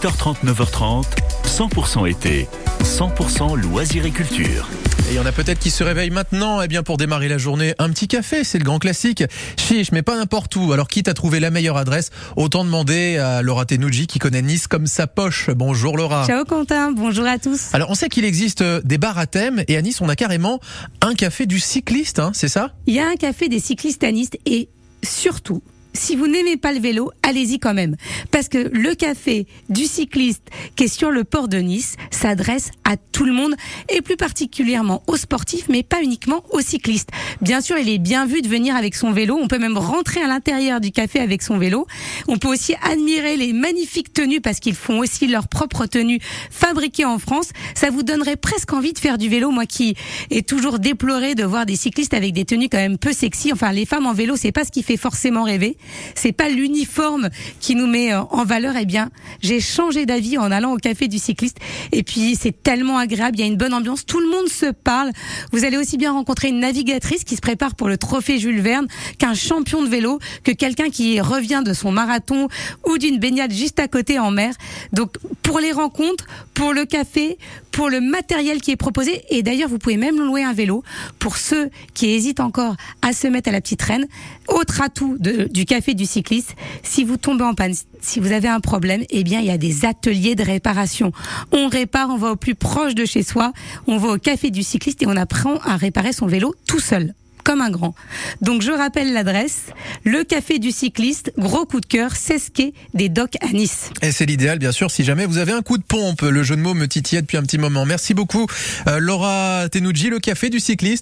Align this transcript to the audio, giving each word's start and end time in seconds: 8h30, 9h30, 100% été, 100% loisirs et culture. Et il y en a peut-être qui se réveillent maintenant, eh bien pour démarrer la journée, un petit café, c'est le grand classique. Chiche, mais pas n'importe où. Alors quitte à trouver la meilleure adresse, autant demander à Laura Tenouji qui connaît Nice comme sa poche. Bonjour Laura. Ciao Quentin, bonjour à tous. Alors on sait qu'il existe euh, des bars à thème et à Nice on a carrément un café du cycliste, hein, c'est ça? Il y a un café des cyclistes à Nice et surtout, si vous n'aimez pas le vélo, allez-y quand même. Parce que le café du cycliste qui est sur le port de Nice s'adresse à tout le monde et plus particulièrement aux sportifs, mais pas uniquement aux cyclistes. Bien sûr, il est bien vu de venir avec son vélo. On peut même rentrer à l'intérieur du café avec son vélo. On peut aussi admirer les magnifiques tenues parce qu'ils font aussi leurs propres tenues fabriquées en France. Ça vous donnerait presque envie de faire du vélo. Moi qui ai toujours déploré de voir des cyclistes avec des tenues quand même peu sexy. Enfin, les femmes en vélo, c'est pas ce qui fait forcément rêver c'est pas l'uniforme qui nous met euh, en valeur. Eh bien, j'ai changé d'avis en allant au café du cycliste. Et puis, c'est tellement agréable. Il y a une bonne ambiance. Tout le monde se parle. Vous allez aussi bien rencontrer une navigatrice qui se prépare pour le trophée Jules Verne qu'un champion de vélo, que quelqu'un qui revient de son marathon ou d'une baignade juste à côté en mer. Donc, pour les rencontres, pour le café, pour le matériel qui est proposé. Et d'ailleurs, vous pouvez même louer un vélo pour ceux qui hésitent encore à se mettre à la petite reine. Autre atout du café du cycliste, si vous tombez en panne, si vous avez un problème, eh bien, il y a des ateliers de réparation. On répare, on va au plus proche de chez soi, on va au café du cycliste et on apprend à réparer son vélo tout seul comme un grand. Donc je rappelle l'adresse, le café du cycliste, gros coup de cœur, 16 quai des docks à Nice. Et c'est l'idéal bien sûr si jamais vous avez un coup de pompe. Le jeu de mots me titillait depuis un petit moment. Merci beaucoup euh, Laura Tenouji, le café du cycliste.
8h30, 0.00 0.44
9h30, 0.44 1.06
100% 1.44 2.08
été, 2.08 2.46
100% 2.84 3.60
loisirs 3.60 4.06
et 4.06 4.12
culture. 4.12 4.68
Et 5.08 5.14
il 5.14 5.16
y 5.16 5.18
en 5.18 5.26
a 5.26 5.32
peut-être 5.32 5.58
qui 5.58 5.70
se 5.70 5.82
réveillent 5.82 6.10
maintenant, 6.10 6.62
eh 6.62 6.68
bien 6.68 6.84
pour 6.84 6.98
démarrer 6.98 7.26
la 7.26 7.36
journée, 7.36 7.74
un 7.80 7.90
petit 7.90 8.06
café, 8.06 8.44
c'est 8.44 8.58
le 8.58 8.64
grand 8.64 8.78
classique. 8.78 9.24
Chiche, 9.56 9.90
mais 9.90 10.02
pas 10.02 10.16
n'importe 10.16 10.54
où. 10.54 10.72
Alors 10.72 10.86
quitte 10.86 11.08
à 11.08 11.14
trouver 11.14 11.40
la 11.40 11.50
meilleure 11.50 11.76
adresse, 11.76 12.10
autant 12.36 12.64
demander 12.64 13.16
à 13.16 13.42
Laura 13.42 13.64
Tenouji 13.64 14.06
qui 14.06 14.20
connaît 14.20 14.42
Nice 14.42 14.68
comme 14.68 14.86
sa 14.86 15.08
poche. 15.08 15.50
Bonjour 15.50 15.96
Laura. 15.96 16.24
Ciao 16.28 16.44
Quentin, 16.44 16.92
bonjour 16.92 17.26
à 17.26 17.38
tous. 17.40 17.74
Alors 17.74 17.90
on 17.90 17.96
sait 17.96 18.08
qu'il 18.08 18.24
existe 18.24 18.62
euh, 18.62 18.80
des 18.84 18.98
bars 18.98 19.18
à 19.18 19.26
thème 19.26 19.64
et 19.66 19.76
à 19.76 19.82
Nice 19.82 20.00
on 20.00 20.08
a 20.08 20.14
carrément 20.14 20.60
un 21.00 21.14
café 21.14 21.46
du 21.46 21.58
cycliste, 21.58 22.20
hein, 22.20 22.30
c'est 22.34 22.48
ça? 22.48 22.72
Il 22.86 22.94
y 22.94 23.00
a 23.00 23.08
un 23.08 23.16
café 23.16 23.48
des 23.48 23.58
cyclistes 23.58 24.04
à 24.04 24.12
Nice 24.12 24.30
et 24.46 24.68
surtout, 25.02 25.60
si 25.92 26.14
vous 26.14 26.28
n'aimez 26.28 26.56
pas 26.56 26.72
le 26.72 26.78
vélo, 26.78 27.10
allez-y 27.28 27.58
quand 27.58 27.74
même. 27.74 27.96
Parce 28.30 28.48
que 28.48 28.70
le 28.72 28.94
café 28.94 29.46
du 29.68 29.84
cycliste 29.84 30.48
qui 30.76 30.84
est 30.84 30.88
sur 30.88 31.10
le 31.10 31.24
port 31.24 31.48
de 31.48 31.58
Nice 31.58 31.96
s'adresse 32.10 32.70
à 32.84 32.96
tout 32.96 33.24
le 33.24 33.32
monde 33.32 33.54
et 33.88 34.00
plus 34.00 34.16
particulièrement 34.16 35.02
aux 35.06 35.16
sportifs, 35.16 35.66
mais 35.68 35.82
pas 35.82 36.02
uniquement 36.02 36.42
aux 36.50 36.60
cyclistes. 36.60 37.10
Bien 37.42 37.60
sûr, 37.60 37.76
il 37.78 37.88
est 37.88 37.98
bien 37.98 38.26
vu 38.26 38.42
de 38.42 38.48
venir 38.48 38.76
avec 38.76 38.94
son 38.94 39.12
vélo. 39.12 39.38
On 39.40 39.48
peut 39.48 39.58
même 39.58 39.76
rentrer 39.76 40.20
à 40.20 40.26
l'intérieur 40.26 40.80
du 40.80 40.90
café 40.90 41.20
avec 41.20 41.42
son 41.42 41.58
vélo. 41.58 41.86
On 42.28 42.38
peut 42.38 42.48
aussi 42.48 42.74
admirer 42.82 43.36
les 43.36 43.52
magnifiques 43.52 44.12
tenues 44.12 44.40
parce 44.40 44.60
qu'ils 44.60 44.74
font 44.74 44.98
aussi 44.98 45.26
leurs 45.26 45.48
propres 45.48 45.86
tenues 45.86 46.20
fabriquées 46.50 47.04
en 47.04 47.18
France. 47.18 47.50
Ça 47.74 47.90
vous 47.90 48.02
donnerait 48.02 48.36
presque 48.36 48.72
envie 48.72 48.92
de 48.92 48.98
faire 48.98 49.18
du 49.18 49.28
vélo. 49.28 49.50
Moi 49.50 49.66
qui 49.66 49.94
ai 50.30 50.42
toujours 50.42 50.78
déploré 50.78 51.34
de 51.34 51.44
voir 51.44 51.66
des 51.66 51.76
cyclistes 51.76 52.14
avec 52.14 52.32
des 52.32 52.44
tenues 52.44 52.68
quand 52.68 52.78
même 52.78 52.98
peu 52.98 53.12
sexy. 53.12 53.52
Enfin, 53.52 53.72
les 53.72 53.86
femmes 53.86 54.06
en 54.06 54.14
vélo, 54.14 54.36
c'est 54.36 54.52
pas 54.52 54.64
ce 54.64 54.70
qui 54.70 54.82
fait 54.82 54.96
forcément 54.96 55.44
rêver 55.44 55.76
c'est 56.14 56.32
pas 56.32 56.48
l'uniforme 56.48 57.17
qui 57.60 57.74
nous 57.74 57.86
met 57.86 58.12
euh, 58.12 58.22
en 58.30 58.44
valeur. 58.44 58.74
Eh 58.78 58.86
bien, 58.86 59.10
j'ai 59.40 59.60
changé 59.60 60.06
d'avis 60.06 60.38
en 60.38 60.50
allant 60.50 60.72
au 60.72 60.76
café 60.76 61.08
du 61.08 61.18
cycliste. 61.18 61.58
Et 61.92 62.02
puis, 62.02 62.36
c'est 62.36 62.62
tellement 62.62 62.98
agréable. 62.98 63.36
Il 63.38 63.40
y 63.40 63.44
a 63.44 63.46
une 63.46 63.56
bonne 63.56 63.74
ambiance. 63.74 64.06
Tout 64.06 64.20
le 64.20 64.28
monde 64.28 64.48
se 64.48 64.66
parle. 64.72 65.10
Vous 65.52 65.64
allez 65.64 65.76
aussi 65.76 65.96
bien 65.96 66.12
rencontrer 66.12 66.48
une 66.48 66.60
navigatrice 66.60 67.24
qui 67.24 67.36
se 67.36 67.40
prépare 67.40 67.74
pour 67.74 67.88
le 67.88 67.96
trophée 67.96 68.38
Jules 68.38 68.60
Verne 68.60 68.86
qu'un 69.18 69.34
champion 69.34 69.82
de 69.82 69.88
vélo, 69.88 70.18
que 70.44 70.52
quelqu'un 70.52 70.90
qui 70.90 71.20
revient 71.20 71.62
de 71.64 71.72
son 71.72 71.92
marathon 71.92 72.48
ou 72.86 72.98
d'une 72.98 73.18
baignade 73.18 73.52
juste 73.52 73.80
à 73.80 73.88
côté 73.88 74.18
en 74.18 74.30
mer. 74.30 74.54
Donc, 74.92 75.12
pour 75.42 75.60
les 75.60 75.72
rencontres, 75.72 76.26
pour 76.54 76.72
le 76.72 76.84
café, 76.84 77.38
pour 77.78 77.90
le 77.90 78.00
matériel 78.00 78.60
qui 78.60 78.72
est 78.72 78.76
proposé. 78.76 79.22
Et 79.30 79.44
d'ailleurs, 79.44 79.68
vous 79.68 79.78
pouvez 79.78 79.96
même 79.96 80.18
louer 80.18 80.42
un 80.42 80.52
vélo 80.52 80.82
pour 81.20 81.36
ceux 81.36 81.70
qui 81.94 82.10
hésitent 82.10 82.40
encore 82.40 82.74
à 83.02 83.12
se 83.12 83.28
mettre 83.28 83.50
à 83.50 83.52
la 83.52 83.60
petite 83.60 83.80
reine. 83.80 84.08
Autre 84.48 84.82
atout 84.82 85.16
du 85.16 85.64
café 85.64 85.94
du 85.94 86.04
cycliste, 86.04 86.56
si 86.82 87.04
vous 87.04 87.16
tombez 87.16 87.44
en 87.44 87.54
panne, 87.54 87.74
si 88.00 88.18
vous 88.18 88.32
avez 88.32 88.48
un 88.48 88.58
problème, 88.58 89.04
eh 89.10 89.22
bien, 89.22 89.38
il 89.38 89.46
y 89.46 89.52
a 89.52 89.58
des 89.58 89.84
ateliers 89.84 90.34
de 90.34 90.42
réparation. 90.42 91.12
On 91.52 91.68
répare, 91.68 92.10
on 92.10 92.16
va 92.16 92.32
au 92.32 92.36
plus 92.36 92.56
proche 92.56 92.96
de 92.96 93.04
chez 93.04 93.22
soi, 93.22 93.52
on 93.86 93.96
va 93.96 94.08
au 94.08 94.18
café 94.18 94.50
du 94.50 94.64
cycliste 94.64 95.04
et 95.04 95.06
on 95.06 95.16
apprend 95.16 95.58
à 95.58 95.76
réparer 95.76 96.12
son 96.12 96.26
vélo 96.26 96.56
tout 96.66 96.80
seul 96.80 97.14
comme 97.48 97.62
un 97.62 97.70
grand. 97.70 97.94
Donc 98.42 98.60
je 98.60 98.70
rappelle 98.70 99.14
l'adresse, 99.14 99.68
le 100.04 100.22
café 100.22 100.58
du 100.58 100.70
cycliste, 100.70 101.32
gros 101.38 101.64
coup 101.64 101.80
de 101.80 101.86
cœur, 101.86 102.14
16 102.14 102.50
quai 102.52 102.74
des 102.92 103.08
docks 103.08 103.36
à 103.40 103.54
Nice. 103.54 103.88
Et 104.02 104.12
c'est 104.12 104.26
l'idéal 104.26 104.58
bien 104.58 104.70
sûr 104.70 104.90
si 104.90 105.02
jamais 105.02 105.24
vous 105.24 105.38
avez 105.38 105.52
un 105.52 105.62
coup 105.62 105.78
de 105.78 105.82
pompe. 105.82 106.20
Le 106.20 106.42
jeu 106.42 106.56
de 106.56 106.60
mots 106.60 106.74
me 106.74 106.86
titillait 106.86 107.22
depuis 107.22 107.38
un 107.38 107.42
petit 107.42 107.56
moment. 107.56 107.86
Merci 107.86 108.12
beaucoup 108.12 108.46
euh, 108.86 108.98
Laura 108.98 109.66
Tenouji, 109.72 110.10
le 110.10 110.18
café 110.18 110.50
du 110.50 110.60
cycliste. 110.60 110.96